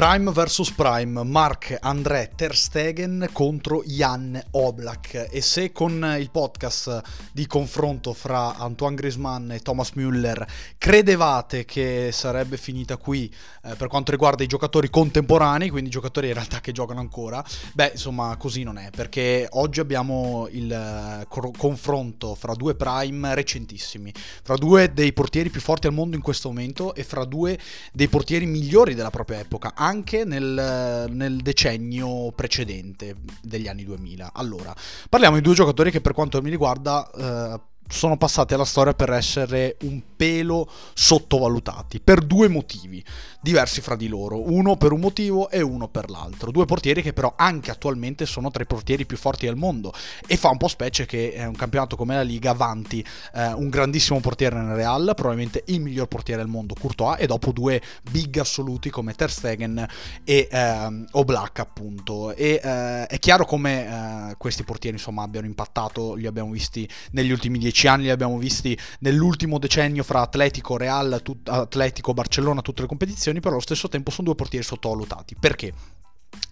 [0.00, 5.28] Prime vs Prime, Mark André Ter Stegen contro Jan Oblak.
[5.30, 10.42] E se con il podcast di confronto fra Antoine Griezmann e Thomas Müller
[10.78, 13.30] credevate che sarebbe finita qui
[13.62, 17.44] eh, per quanto riguarda i giocatori contemporanei, quindi giocatori in realtà che giocano ancora,
[17.74, 23.34] beh insomma così non è perché oggi abbiamo il eh, co- confronto fra due Prime
[23.34, 27.58] recentissimi, fra due dei portieri più forti al mondo in questo momento e fra due
[27.92, 34.30] dei portieri migliori della propria epoca anche nel, nel, decennio precedente degli anni 2000.
[34.32, 34.74] Allora,
[35.08, 39.10] parliamo di due giocatori che per quanto mi riguarda eh, sono passati alla storia per
[39.10, 43.04] essere un pelo sottovalutati per due motivi
[43.42, 46.50] diversi fra di loro, uno per un motivo e uno per l'altro.
[46.50, 49.92] Due portieri che però anche attualmente sono tra i portieri più forti del mondo
[50.26, 53.68] e fa un po' specie che eh, un campionato come la Liga avanti eh, un
[53.70, 58.38] grandissimo portiere nel Real, probabilmente il miglior portiere del mondo, Courtois, e dopo due big
[58.38, 59.86] assoluti come Ter Stegen
[60.24, 62.34] e eh, Oblak appunto.
[62.34, 67.30] E eh, è chiaro come eh, questi portieri insomma abbiano impattato, li abbiamo visti negli
[67.30, 72.82] ultimi dieci anni, li abbiamo visti nell'ultimo decennio fra Atletico, Real, tut- Atletico, Barcellona, tutte
[72.82, 75.36] le competizioni però allo stesso tempo sono due portieri sottovalutati.
[75.38, 75.72] Perché?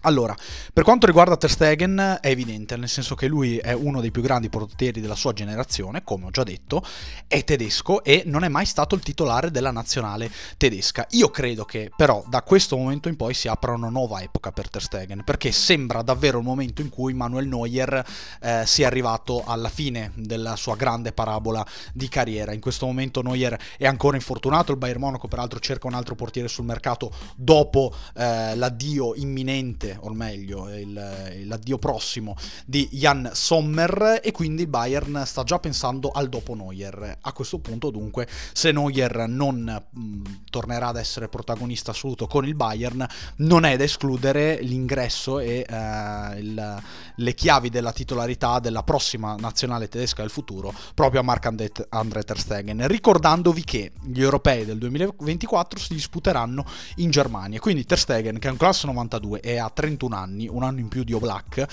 [0.03, 0.33] Allora,
[0.71, 4.21] per quanto riguarda Ter Stegen è evidente, nel senso che lui è uno dei più
[4.21, 6.81] grandi portieri della sua generazione, come ho già detto,
[7.27, 11.05] è tedesco e non è mai stato il titolare della nazionale tedesca.
[11.11, 14.69] Io credo che però da questo momento in poi si apra una nuova epoca per
[14.69, 18.05] Ter Stegen, perché sembra davvero il momento in cui Manuel Neuer
[18.39, 22.53] eh, sia arrivato alla fine della sua grande parabola di carriera.
[22.53, 26.47] In questo momento Neuer è ancora infortunato, il Bayern Monaco peraltro cerca un altro portiere
[26.47, 34.19] sul mercato dopo eh, l'addio imminente imminente, o meglio, il, l'addio prossimo di Jan Sommer
[34.21, 37.17] e quindi il Bayern sta già pensando al dopo Neuer.
[37.21, 42.55] A questo punto dunque, se Neuer non mh, tornerà ad essere protagonista assoluto con il
[42.55, 43.05] Bayern,
[43.37, 46.81] non è da escludere l'ingresso e uh, il,
[47.15, 52.85] le chiavi della titolarità della prossima nazionale tedesca del futuro proprio a Marc-André Ter Stegen,
[52.87, 56.65] ricordandovi che gli europei del 2024 si disputeranno
[56.97, 60.63] in Germania, quindi Ter Stegen che è un classe 92 e ha 31 anni, un
[60.63, 61.65] anno in più di Oblak,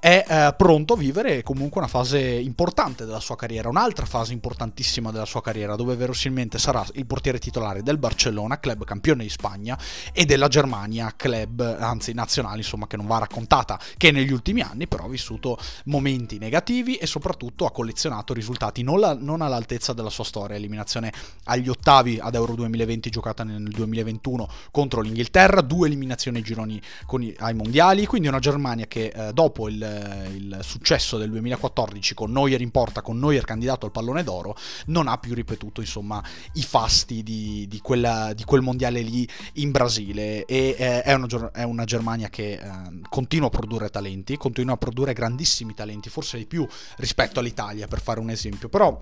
[0.00, 5.12] è eh, pronto a vivere comunque una fase importante della sua carriera, un'altra fase importantissima
[5.12, 9.78] della sua carriera, dove verosimilmente sarà il portiere titolare del Barcellona, club campione di Spagna,
[10.12, 14.88] e della Germania, club, anzi nazionale, insomma, che non va raccontata, che negli ultimi anni
[14.88, 20.10] però ha vissuto momenti negativi e soprattutto ha collezionato risultati non, la, non all'altezza della
[20.10, 21.12] sua storia, eliminazione
[21.44, 27.22] agli ottavi ad Euro 2020 giocata nel 2021 contro l'Inghilterra, due eliminazioni ai gironi con
[27.22, 32.32] i, ai mondiali, quindi una Germania che eh, dopo il, il, successo del 2014 con
[32.32, 36.22] Neuer in porta, con Neuer candidato al pallone d'oro, non ha più ripetuto insomma
[36.54, 40.44] i fasti di, di, quella, di quel mondiale lì in Brasile.
[40.44, 44.78] E eh, è, una, è, una, Germania che eh, continua a produrre talenti, continua a
[44.78, 48.98] produrre grandissimi talenti, forse di più rispetto all'Italia per fare un esempio, però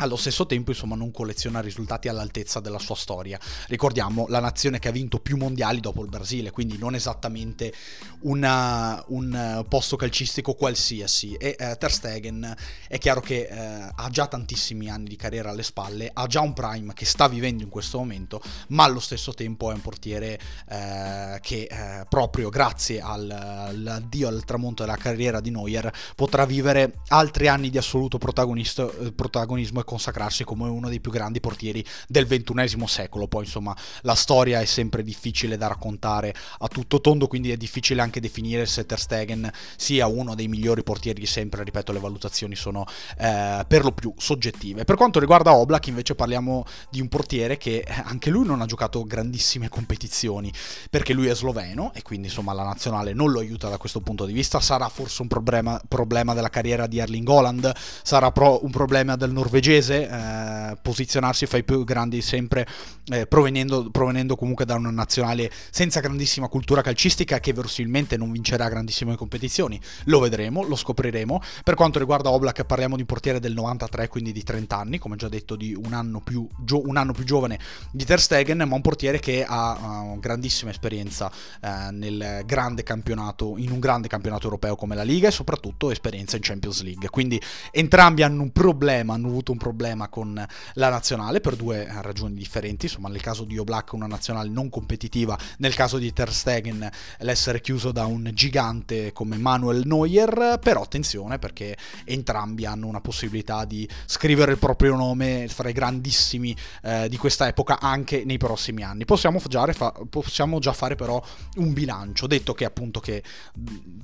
[0.00, 3.38] allo stesso tempo insomma non colleziona risultati all'altezza della sua storia.
[3.66, 7.72] Ricordiamo la nazione che ha vinto più mondiali dopo il Brasile, quindi non esattamente
[8.20, 11.34] una, un posto calcistico qualsiasi.
[11.34, 12.54] E eh, Ter Stegen
[12.86, 16.52] è chiaro che eh, ha già tantissimi anni di carriera alle spalle, ha già un
[16.52, 20.38] prime che sta vivendo in questo momento, ma allo stesso tempo è un portiere
[20.68, 21.68] eh, che
[22.08, 27.78] proprio grazie al, all'addio al tramonto della carriera di Neuer potrà vivere altri anni di
[27.78, 33.26] assoluto protagonismo consacrarsi come uno dei più grandi portieri del ventunesimo secolo.
[33.26, 38.02] Poi insomma la storia è sempre difficile da raccontare a tutto tondo, quindi è difficile
[38.02, 42.54] anche definire se Ter Stegen sia uno dei migliori portieri di sempre, ripeto le valutazioni
[42.54, 42.84] sono
[43.18, 44.84] eh, per lo più soggettive.
[44.84, 49.04] Per quanto riguarda Oblak invece parliamo di un portiere che anche lui non ha giocato
[49.04, 50.52] grandissime competizioni
[50.90, 54.26] perché lui è sloveno e quindi insomma la nazionale non lo aiuta da questo punto
[54.26, 57.72] di vista, sarà forse un problema, problema della carriera di Erling Holland,
[58.02, 62.66] sarà pro, un problema del norvegese inglese, eh, posizionarsi fra i più grandi sempre
[63.10, 68.68] eh, provenendo, provenendo, comunque da una nazionale senza grandissima cultura calcistica che verosimilmente non vincerà
[68.68, 69.80] grandissime competizioni.
[70.04, 71.40] Lo vedremo, lo scopriremo.
[71.64, 75.16] Per quanto riguarda Oblak parliamo di un portiere del 93, quindi di 30 anni, come
[75.16, 77.58] già detto di un anno più, gio- un anno più giovane
[77.92, 81.30] di Ter Stegen, ma un portiere che ha uh, grandissima esperienza
[81.62, 86.36] uh, nel grande campionato, in un grande campionato europeo come la Liga e soprattutto esperienza
[86.36, 87.08] in Champions League.
[87.08, 91.86] Quindi entrambi hanno un problema, hanno avuto un problema problema con la nazionale per due
[92.00, 96.32] ragioni differenti, insomma nel caso di Oblak una nazionale non competitiva, nel caso di Ter
[96.32, 96.88] Stegen
[97.18, 103.66] l'essere chiuso da un gigante come Manuel Neuer, però attenzione perché entrambi hanno una possibilità
[103.66, 108.82] di scrivere il proprio nome fra i grandissimi eh, di questa epoca anche nei prossimi
[108.82, 109.04] anni.
[109.04, 111.22] Possiamo già, fa- possiamo già fare però
[111.56, 113.22] un bilancio, detto che appunto che,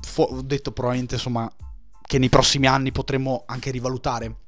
[0.03, 1.51] fo- detto probabilmente insomma
[2.07, 4.44] che nei prossimi anni potremmo anche rivalutare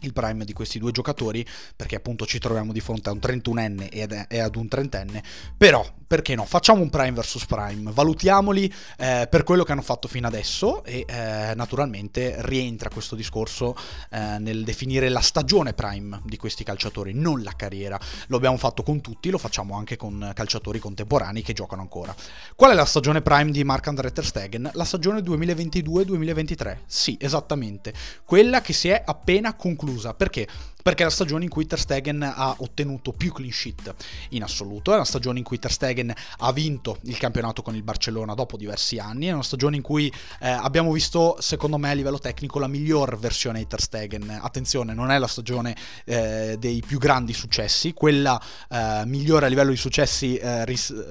[0.00, 4.26] il prime di questi due giocatori perché appunto ci troviamo di fronte a un 31enne
[4.28, 5.22] e ad un trentenne.
[5.56, 6.44] Però perché no?
[6.44, 7.90] Facciamo un prime versus prime.
[7.92, 13.76] Valutiamoli eh, per quello che hanno fatto fino adesso e eh, naturalmente rientra questo discorso
[14.10, 17.98] eh, nel definire la stagione prime di questi calciatori non la carriera.
[18.28, 22.14] Lo abbiamo fatto con tutti lo facciamo anche con calciatori contemporanei che giocano ancora.
[22.54, 24.70] Qual è la stagione prime di Marc-André Ter Stegen?
[24.72, 27.92] la stagione 2022-2023 sì esattamente.
[28.24, 30.14] Quella che si è appena conclusa conclusa.
[30.14, 30.48] Perché?
[30.86, 33.92] Perché è la stagione in cui Ter Stegen ha ottenuto più clean sheet
[34.28, 37.82] in assoluto, è una stagione in cui Ter Stegen ha vinto il campionato con il
[37.82, 40.06] Barcellona dopo diversi anni, è una stagione in cui
[40.38, 44.38] eh, abbiamo visto, secondo me, a livello tecnico la miglior versione di Ter Stegen.
[44.40, 45.74] Attenzione, non è la stagione
[46.04, 48.40] eh, dei più grandi successi, quella
[48.70, 50.62] eh, migliore a livello di successi eh,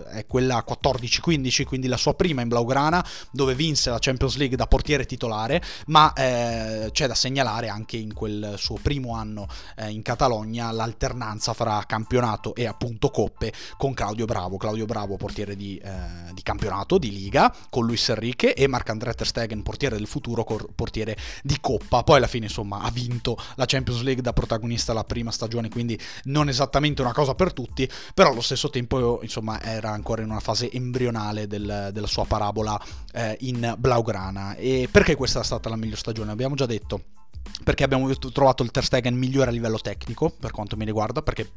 [0.10, 4.68] è quella 14-15, quindi la sua prima in Blaugrana, dove vinse la Champions League da
[4.68, 10.02] portiere titolare, ma eh, c'è da segnalare anche in quel suo primo anno eh, in
[10.02, 14.58] Catalogna l'alternanza fra campionato e appunto coppe con Claudio Bravo.
[14.58, 19.28] Claudio Bravo, portiere di, eh, di campionato, di Liga, con Luis Enrique e Marc-André Ter
[19.28, 22.04] Stegen, portiere del futuro, portiere di Coppa.
[22.04, 26.00] Poi alla fine insomma ha vinto la Champions League da protagonista la prima stagione, quindi
[26.26, 30.40] non esattamente una cosa per tutti, però allo stesso tempo insomma era ancora in una
[30.40, 32.80] fase embrionale del, della sua parabola
[33.14, 34.56] eh, in Blaugrana.
[34.56, 36.32] E perché questa è stata la miglior stagione?
[36.32, 37.15] Abbiamo già detto
[37.64, 41.52] perché abbiamo trovato il Ter Stegen migliore a livello tecnico per quanto mi riguarda perché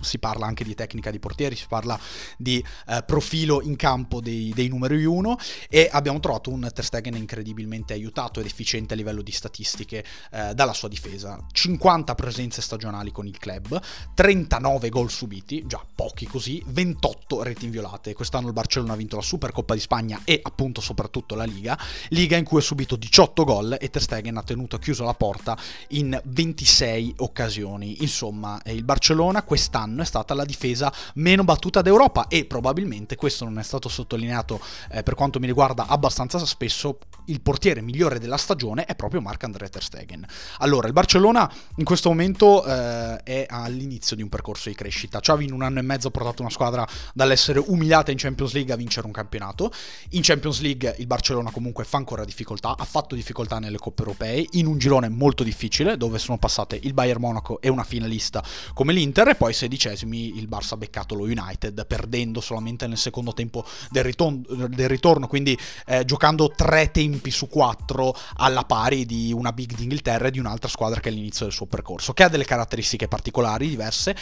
[0.00, 1.98] si parla anche di tecnica di portieri si parla
[2.36, 5.36] di eh, profilo in campo dei, dei, numeri 1
[5.68, 10.54] e abbiamo trovato un Ter Stegen incredibilmente aiutato ed efficiente a livello di statistiche eh,
[10.54, 11.44] dalla sua difesa.
[11.50, 13.80] 50 presenze stagionali con il club
[14.14, 18.12] 39 gol subiti già pochi così 28 reti inviolate.
[18.12, 21.78] Quest'anno il Barcellona ha vinto la Supercoppa di Spagna e appunto soprattutto la Liga.
[22.10, 25.27] Liga in cui ha subito 18 gol e Ter Stegen ha tenuto chiuso la porta
[25.28, 25.58] porta
[25.88, 27.98] in 26 occasioni.
[28.00, 33.58] Insomma, il Barcellona quest'anno è stata la difesa meno battuta d'Europa e probabilmente questo non
[33.58, 34.58] è stato sottolineato
[34.90, 36.98] eh, per quanto mi riguarda abbastanza spesso.
[37.26, 40.26] Il portiere migliore della stagione è proprio Marc-André Ter Stegen.
[40.60, 45.20] Allora, il Barcellona in questo momento eh, è all'inizio di un percorso di crescita.
[45.20, 48.72] Xavi in un anno e mezzo ha portato una squadra dall'essere umiliata in Champions League
[48.72, 49.70] a vincere un campionato.
[50.12, 54.46] In Champions League il Barcellona comunque fa ancora difficoltà, ha fatto difficoltà nelle coppe europee
[54.52, 58.42] in un girone molto difficile dove sono passate il Bayern Monaco e una finalista
[58.72, 63.34] come l'Inter e poi sedicesimi il Barça ha beccato lo United perdendo solamente nel secondo
[63.34, 69.32] tempo del, ritorno, del ritorno quindi eh, giocando tre tempi su quattro alla pari di
[69.34, 72.28] una big d'Inghilterra e di un'altra squadra che è all'inizio del suo percorso che ha
[72.28, 74.14] delle caratteristiche particolari diverse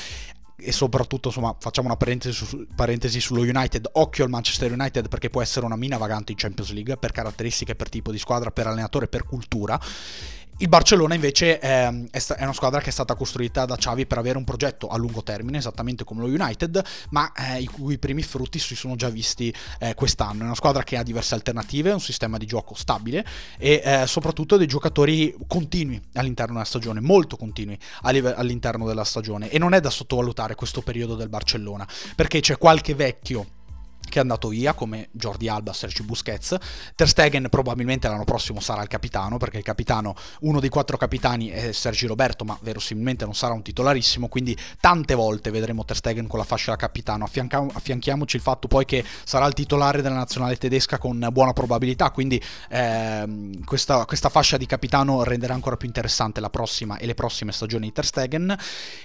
[0.59, 3.91] e soprattutto insomma facciamo una parentesi, su, parentesi, sullo United.
[3.93, 7.75] Occhio al Manchester United perché può essere una mina vagante in Champions League per caratteristiche,
[7.75, 9.79] per tipo di squadra, per allenatore, per cultura
[10.59, 14.39] il Barcellona invece è, è, una squadra che è stata costruita da Xavi per avere
[14.39, 18.59] un progetto a lungo termine, esattamente come lo United, ma eh, i cui primi frutti
[18.59, 20.43] si sono già visti eh, quest'anno.
[20.43, 23.25] È una squadra che ha diverse alternative, un sistema di gioco stabile
[23.59, 29.51] e eh, soprattutto dei giocatori continui all'interno della stagione, molto continui all'interno della stagione.
[29.51, 33.56] E non è da sottovalutare questo periodo del Barcellona, perché c'è qualche vecchio
[34.09, 36.57] che è andato via come Jordi Alba, Sergio Busquets.
[36.95, 41.49] Ter Stegen probabilmente l'anno prossimo sarà il capitano perché il capitano, uno dei quattro capitani
[41.49, 46.27] è Sergio Roberto, ma verosimilmente non sarà un titolarissimo, quindi tante volte vedremo Ter Stegen
[46.27, 47.25] con la fascia da capitano.
[47.25, 52.11] Affianca- affianchiamoci il fatto poi che sarà il titolare della nazionale tedesca con buona probabilità,
[52.11, 57.15] quindi ehm, questa, questa, fascia di capitano renderà ancora più interessante la prossima e le
[57.15, 58.57] prossime stagioni di Ter Stegen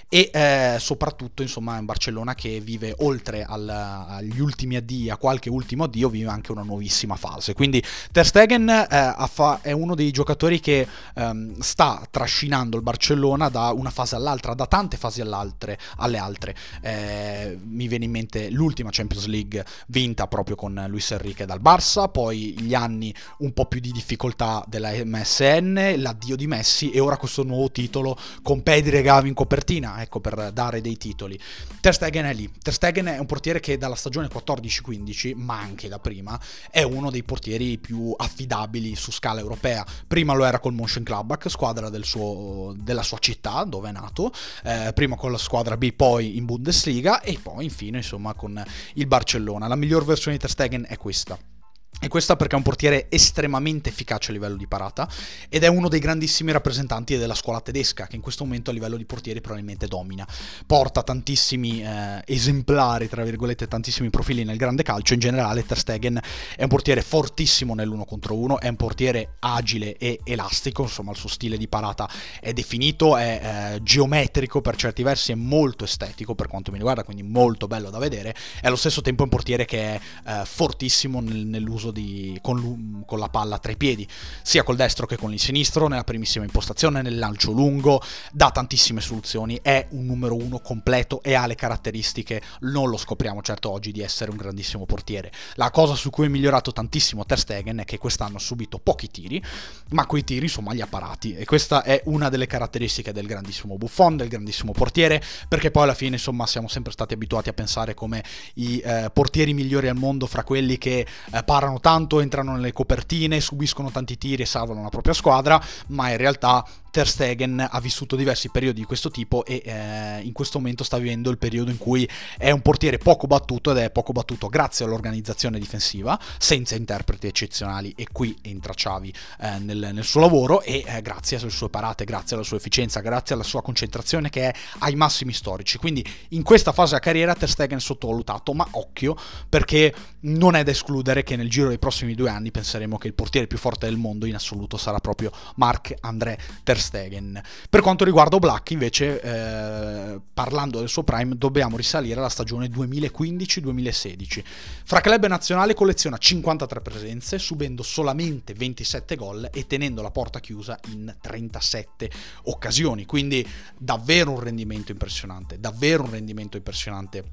[0.08, 5.12] e eh, soprattutto insomma è un Barcellona che vive oltre al, agli ultimi addio addio,
[5.12, 7.54] a qualche ultimo addio, vive anche una nuovissima fase.
[7.54, 9.14] Quindi Ter Stegen eh,
[9.62, 14.66] è uno dei giocatori che ehm, sta trascinando il Barcellona da una fase all'altra, da
[14.66, 16.56] tante fasi alle altre.
[16.80, 22.10] Eh, mi viene in mente l'ultima Champions League vinta proprio con Luis Enrique dal Barça,
[22.10, 27.16] poi gli anni un po' più di difficoltà della MSN, l'addio di Messi e ora
[27.16, 31.38] questo nuovo titolo con Pedri e Gavi in copertina, ecco per dare dei titoli.
[31.80, 32.50] Ter Stegen è lì.
[32.62, 36.38] Ter Stegen è un portiere che dalla stagione 14 14-15, ma anche da prima,
[36.70, 39.84] è uno dei portieri più affidabili su scala europea.
[40.06, 44.32] Prima lo era col Mönchengladbach, squadra del suo, della sua città, dove è nato,
[44.64, 48.62] eh, prima con la squadra B, poi in Bundesliga e poi infine insomma con
[48.94, 49.68] il Barcellona.
[49.68, 51.51] La miglior versione di Ter Stegen è questa.
[52.00, 55.08] E questo perché è un portiere estremamente efficace a livello di parata
[55.48, 58.96] ed è uno dei grandissimi rappresentanti della scuola tedesca che in questo momento a livello
[58.96, 60.26] di portieri probabilmente domina.
[60.66, 65.14] Porta tantissimi eh, esemplari, tra virgolette, tantissimi profili nel grande calcio.
[65.14, 66.20] In generale Ter Stegen
[66.56, 71.18] è un portiere fortissimo nell'uno contro uno, è un portiere agile e elastico, insomma il
[71.18, 76.34] suo stile di parata è definito, è eh, geometrico per certi versi, è molto estetico
[76.34, 78.34] per quanto mi riguarda, quindi molto bello da vedere.
[78.60, 83.18] È allo stesso tempo un portiere che è eh, fortissimo nel, nell'uso di, con, con,
[83.18, 84.06] la palla tra i piedi,
[84.42, 88.00] sia col destro che con il sinistro, nella primissima impostazione, nel lancio lungo,
[88.32, 93.42] dà tantissime soluzioni, è un numero uno completo e ha le caratteristiche, non lo scopriamo
[93.42, 95.32] certo oggi, di essere un grandissimo portiere.
[95.54, 99.08] La cosa su cui è migliorato tantissimo Ter Stegen è che quest'anno ha subito pochi
[99.08, 99.42] tiri,
[99.90, 103.76] ma quei tiri insomma li ha parati e questa è una delle caratteristiche del grandissimo
[103.76, 107.94] Buffon, del grandissimo portiere, perché poi alla fine insomma siamo sempre stati abituati a pensare
[107.94, 108.22] come
[108.54, 113.40] i eh, portieri migliori al mondo fra quelli che eh, parano tanto, entrano nelle copertine,
[113.40, 118.16] subiscono tanti tiri e salvano la propria squadra, ma in realtà Ter Stegen ha vissuto
[118.16, 121.78] diversi periodi di questo tipo e eh, in questo momento sta vivendo il periodo in
[121.78, 122.06] cui
[122.36, 127.94] è un portiere poco battuto ed è poco battuto grazie all'organizzazione difensiva, senza interpreti eccezionali
[127.96, 132.04] e qui entra Xavi eh, nel, nel, suo lavoro e eh, grazie alle sue parate,
[132.04, 135.78] grazie alla sua efficienza, grazie alla sua concentrazione che è ai massimi storici.
[135.78, 139.16] Quindi in questa fase della carriera Ter Stegen è sottovalutato, ma occhio
[139.48, 143.14] perché non è da escludere che nel giro dei prossimi due anni penseremo che il
[143.14, 147.40] portiere più forte del mondo in assoluto sarà proprio Marc-André Ter Stegen.
[147.70, 154.44] Per quanto riguarda Black, invece, eh, parlando del suo prime, dobbiamo risalire alla stagione 2015-2016.
[154.84, 160.78] Fra club nazionale colleziona 53 presenze, subendo solamente 27 gol e tenendo la porta chiusa
[160.90, 162.10] in 37
[162.44, 163.06] occasioni.
[163.06, 163.46] Quindi
[163.78, 167.24] davvero un rendimento impressionante, davvero un rendimento impressionante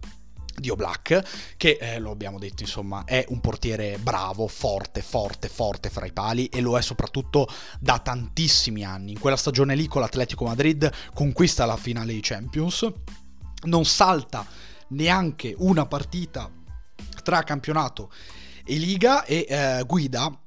[0.59, 5.89] di Oblak, che eh, lo abbiamo detto, insomma, è un portiere bravo, forte, forte, forte
[5.89, 7.47] fra i pali e lo è soprattutto
[7.79, 9.11] da tantissimi anni.
[9.11, 12.91] In quella stagione lì con l'Atletico Madrid conquista la finale di Champions,
[13.63, 14.45] non salta
[14.89, 16.49] neanche una partita
[17.23, 18.11] tra campionato
[18.63, 20.39] e liga e eh, guida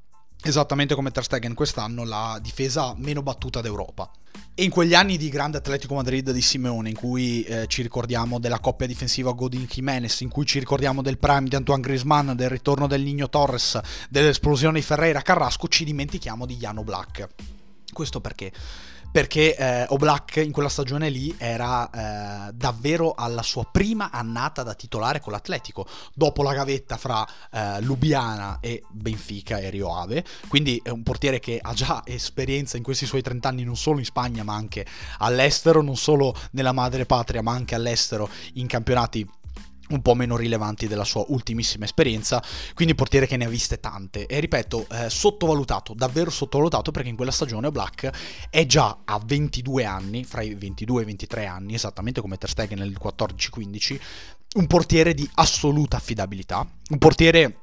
[0.42, 4.10] esattamente come Ter Stegen quest'anno la difesa meno battuta d'Europa.
[4.54, 8.38] E in quegli anni di grande Atletico Madrid di Simeone, in cui eh, ci ricordiamo
[8.38, 12.50] della coppia difensiva Godin Jimenez, in cui ci ricordiamo del prime di Antoine Griezmann, del
[12.50, 13.80] ritorno del Nino Torres,
[14.10, 17.28] dell'esplosione di Ferreira Carrasco, ci dimentichiamo di Jano Black.
[17.92, 18.52] Questo perché?
[19.12, 24.74] Perché eh, Oblak in quella stagione lì era eh, davvero alla sua prima annata da
[24.74, 30.80] titolare con l'Atletico, dopo la gavetta fra eh, Lubiana e Benfica e Rio Ave, quindi
[30.82, 34.06] è un portiere che ha già esperienza in questi suoi 30 anni non solo in
[34.06, 34.86] Spagna ma anche
[35.18, 39.28] all'estero, non solo nella madre patria ma anche all'estero in campionati
[39.92, 42.42] un po' meno rilevanti della sua ultimissima esperienza,
[42.74, 44.26] quindi portiere che ne ha viste tante.
[44.26, 48.10] E ripeto, eh, sottovalutato, davvero sottovalutato perché in quella stagione Black
[48.50, 52.50] è già a 22 anni, fra i 22 e i 23 anni, esattamente come Ter
[52.50, 54.00] Stegen nel 14-15,
[54.54, 57.61] un portiere di assoluta affidabilità, un portiere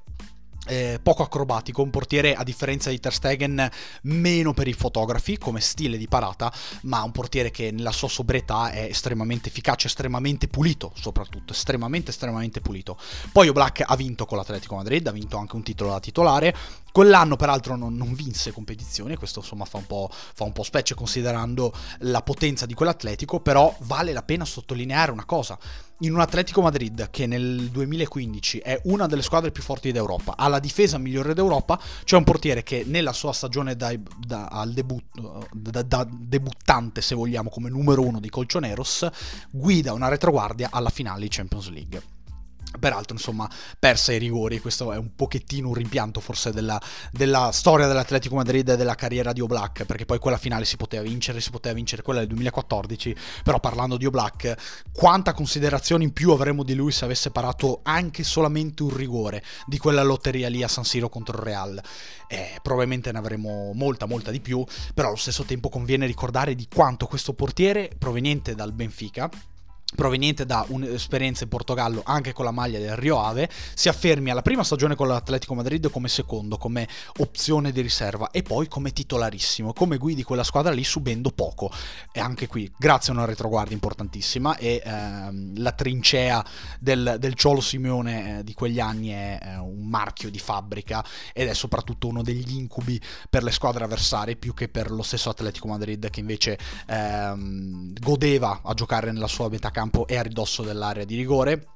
[0.69, 3.69] eh, poco acrobatico, un portiere a differenza di Ter Stegen
[4.03, 8.71] meno per i fotografi come stile di parata, ma un portiere che nella sua sobrietà
[8.71, 12.97] è estremamente efficace, estremamente pulito, soprattutto estremamente estremamente pulito.
[13.31, 16.55] Poi Oblak ha vinto con l'Atletico Madrid, ha vinto anche un titolo da titolare,
[16.91, 21.71] Quell'anno peraltro non, non, vinse competizioni, questo insomma fa un, fa un, po', specie considerando
[21.99, 25.57] la potenza di quell'Atletico, però vale la pena sottolineare una cosa.
[26.01, 30.47] In un Atletico Madrid che nel 2015 è una delle squadre più forti d'Europa, ha
[30.47, 35.03] la difesa migliore d'Europa, c'è un portiere che nella sua stagione da, da, debut,
[35.51, 39.09] da, da debuttante, se vogliamo, come numero uno di Colchoneros,
[39.49, 42.18] guida una retroguardia alla finale di Champions League.
[42.77, 43.49] Peraltro, insomma,
[43.79, 46.79] persa i rigori, questo è un pochettino un rimpianto forse della,
[47.11, 51.01] della storia dell'Atletico Madrid e della carriera di Oblak, perché poi quella finale si poteva
[51.01, 54.55] vincere, si poteva vincere quella del 2014, però parlando di Oblak,
[54.91, 59.79] quanta considerazione in più avremmo di lui se avesse parato anche solamente un rigore di
[59.79, 61.81] quella lotteria lì a San Siro contro il Real?
[62.27, 66.67] Eh, probabilmente ne avremo molta, molta di più, però allo stesso tempo conviene ricordare di
[66.71, 69.29] quanto questo portiere proveniente dal Benfica,
[69.95, 74.41] proveniente da un'esperienza in Portogallo anche con la maglia del Rio Ave, si affermi alla
[74.41, 79.73] prima stagione con l'Atletico Madrid come secondo, come opzione di riserva e poi come titolarissimo,
[79.73, 81.71] come guidi quella squadra lì subendo poco.
[82.11, 86.45] E anche qui, grazie a una retroguardia importantissima e ehm, la trincea
[86.79, 91.03] del, del Ciolo Simeone eh, di quegli anni è eh, un marchio di fabbrica
[91.33, 95.29] ed è soprattutto uno degli incubi per le squadre avversarie più che per lo stesso
[95.29, 100.61] Atletico Madrid che invece ehm, godeva a giocare nella sua metà campo e a ridosso
[100.61, 101.67] dell'area di rigore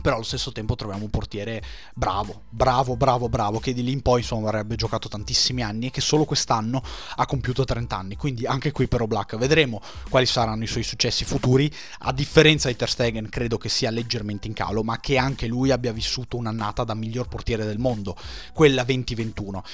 [0.00, 1.60] però allo stesso tempo troviamo un portiere
[1.92, 5.90] bravo, bravo, bravo, bravo, che di lì in poi insomma avrebbe giocato tantissimi anni e
[5.90, 6.80] che solo quest'anno
[7.16, 11.24] ha compiuto 30 anni, quindi anche qui per Oblak vedremo quali saranno i suoi successi
[11.24, 11.68] futuri,
[12.00, 15.72] a differenza di Ter Stegen credo che sia leggermente in calo, ma che anche lui
[15.72, 18.16] abbia vissuto un'annata da miglior portiere del mondo,
[18.52, 19.64] quella 2021.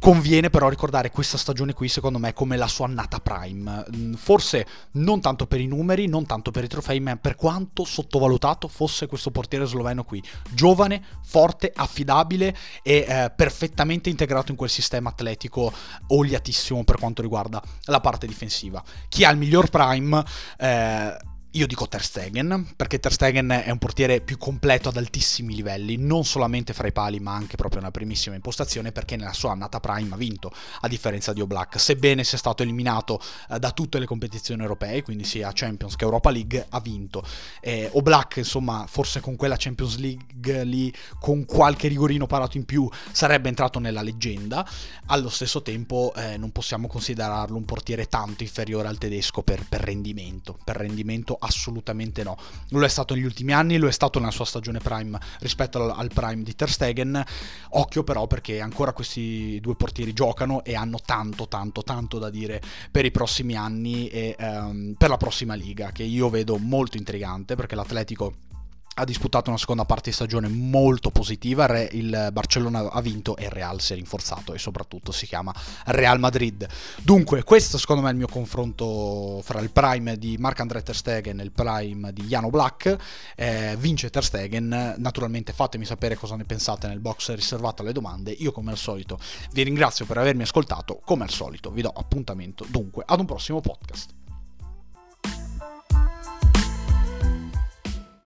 [0.00, 3.84] Conviene però ricordare questa stagione qui, secondo me, come la sua annata prime.
[3.94, 7.84] Mm, forse non tanto per i numeri, non tanto per i trofei, ma per quanto
[7.84, 10.22] sottovalutato fosse questo portiere sloveno qui.
[10.48, 15.70] Giovane, forte, affidabile e eh, perfettamente integrato in quel sistema atletico
[16.06, 18.82] oliatissimo per quanto riguarda la parte difensiva.
[19.06, 20.24] Chi ha il miglior prime...
[20.58, 21.16] Eh,
[21.52, 25.96] io dico Ter Stegen, perché Ter Stegen è un portiere più completo ad altissimi livelli,
[25.96, 29.80] non solamente fra i pali, ma anche proprio nella primissima impostazione, perché nella sua annata
[29.80, 30.52] prime ha vinto,
[30.82, 31.80] a differenza di Oblak.
[31.80, 36.30] Sebbene sia stato eliminato eh, da tutte le competizioni europee, quindi sia Champions che Europa
[36.30, 37.24] League, ha vinto.
[37.60, 42.88] Eh, Oblak, insomma, forse con quella Champions League lì, con qualche rigorino parato in più,
[43.10, 44.64] sarebbe entrato nella leggenda.
[45.06, 49.80] Allo stesso tempo eh, non possiamo considerarlo un portiere tanto inferiore al tedesco per, per
[49.80, 52.36] rendimento, per rendimento assolutamente no.
[52.70, 55.90] Lo è stato negli ultimi anni, lo è stato nella sua stagione prime rispetto al,
[55.90, 57.22] al prime di Ter Stegen.
[57.70, 62.60] Occhio però perché ancora questi due portieri giocano e hanno tanto, tanto, tanto da dire
[62.90, 67.54] per i prossimi anni e um, per la prossima liga, che io vedo molto intrigante
[67.54, 68.48] perché l'Atletico
[68.94, 73.50] ha disputato una seconda parte di stagione molto positiva, il Barcellona ha vinto e il
[73.50, 75.54] Real si è rinforzato e soprattutto si chiama
[75.86, 76.66] Real Madrid.
[77.02, 81.40] Dunque, questo secondo me è il mio confronto fra il prime di Marc-André Ter Stegen
[81.40, 82.96] e il prime di Jano Black.
[83.36, 88.32] Eh, vince Ter Stegen, naturalmente fatemi sapere cosa ne pensate nel box riservato alle domande.
[88.32, 89.18] Io come al solito
[89.52, 93.60] vi ringrazio per avermi ascoltato, come al solito vi do appuntamento dunque ad un prossimo
[93.60, 94.19] podcast.